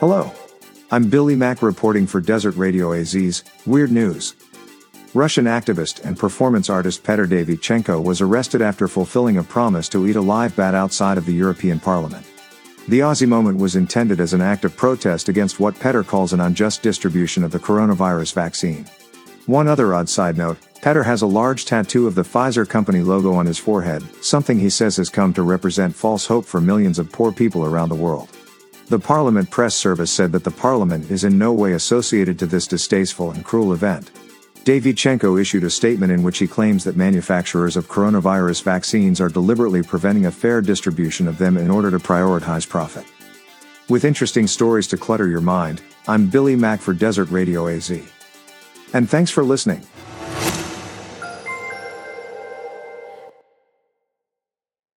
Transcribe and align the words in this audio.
Hello. 0.00 0.32
I'm 0.90 1.10
Billy 1.10 1.36
Mack 1.36 1.60
reporting 1.60 2.06
for 2.06 2.22
Desert 2.22 2.56
Radio 2.56 2.94
AZ's 2.94 3.44
Weird 3.66 3.92
News. 3.92 4.34
Russian 5.12 5.44
activist 5.44 6.02
and 6.06 6.18
performance 6.18 6.70
artist 6.70 7.02
Petr 7.02 7.26
Davydchenko 7.26 8.02
was 8.02 8.22
arrested 8.22 8.62
after 8.62 8.88
fulfilling 8.88 9.36
a 9.36 9.42
promise 9.42 9.90
to 9.90 10.08
eat 10.08 10.16
a 10.16 10.20
live 10.22 10.56
bat 10.56 10.74
outside 10.74 11.18
of 11.18 11.26
the 11.26 11.34
European 11.34 11.78
Parliament. 11.78 12.24
The 12.88 13.00
Aussie 13.00 13.28
moment 13.28 13.58
was 13.58 13.76
intended 13.76 14.20
as 14.20 14.32
an 14.32 14.40
act 14.40 14.64
of 14.64 14.74
protest 14.74 15.28
against 15.28 15.60
what 15.60 15.74
Petr 15.74 16.06
calls 16.06 16.32
an 16.32 16.40
unjust 16.40 16.80
distribution 16.80 17.44
of 17.44 17.50
the 17.50 17.60
coronavirus 17.60 18.32
vaccine. 18.32 18.86
One 19.44 19.68
other 19.68 19.92
odd 19.92 20.08
side 20.08 20.38
note 20.38 20.56
Petr 20.80 21.04
has 21.04 21.20
a 21.20 21.26
large 21.26 21.66
tattoo 21.66 22.06
of 22.06 22.14
the 22.14 22.22
Pfizer 22.22 22.66
company 22.66 23.00
logo 23.00 23.34
on 23.34 23.44
his 23.44 23.58
forehead, 23.58 24.02
something 24.24 24.58
he 24.58 24.70
says 24.70 24.96
has 24.96 25.10
come 25.10 25.34
to 25.34 25.42
represent 25.42 25.94
false 25.94 26.24
hope 26.24 26.46
for 26.46 26.58
millions 26.58 26.98
of 26.98 27.12
poor 27.12 27.30
people 27.30 27.66
around 27.66 27.90
the 27.90 27.94
world. 27.94 28.30
The 28.90 28.98
Parliament 28.98 29.48
Press 29.50 29.76
Service 29.76 30.10
said 30.10 30.32
that 30.32 30.42
the 30.42 30.50
Parliament 30.50 31.12
is 31.12 31.22
in 31.22 31.38
no 31.38 31.52
way 31.52 31.74
associated 31.74 32.40
to 32.40 32.46
this 32.46 32.66
distasteful 32.66 33.30
and 33.30 33.44
cruel 33.44 33.72
event. 33.72 34.10
Davydchenko 34.64 35.40
issued 35.40 35.62
a 35.62 35.70
statement 35.70 36.10
in 36.10 36.24
which 36.24 36.38
he 36.38 36.48
claims 36.48 36.82
that 36.82 36.96
manufacturers 36.96 37.76
of 37.76 37.86
coronavirus 37.86 38.64
vaccines 38.64 39.20
are 39.20 39.28
deliberately 39.28 39.84
preventing 39.84 40.26
a 40.26 40.32
fair 40.32 40.60
distribution 40.60 41.28
of 41.28 41.38
them 41.38 41.56
in 41.56 41.70
order 41.70 41.92
to 41.92 42.00
prioritize 42.00 42.68
profit. 42.68 43.04
With 43.88 44.04
interesting 44.04 44.48
stories 44.48 44.88
to 44.88 44.96
clutter 44.96 45.28
your 45.28 45.40
mind, 45.40 45.80
I'm 46.08 46.28
Billy 46.28 46.56
Mack 46.56 46.80
for 46.80 46.92
Desert 46.92 47.30
Radio 47.30 47.68
AZ. 47.68 47.92
And 48.92 49.08
thanks 49.08 49.30
for 49.30 49.44
listening. 49.44 49.86